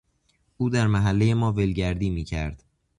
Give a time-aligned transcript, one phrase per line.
[0.57, 2.63] او در محلهی ما ولگردی میکرد.